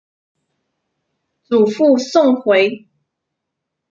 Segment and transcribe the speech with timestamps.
[1.43, 2.87] 祖父宋回。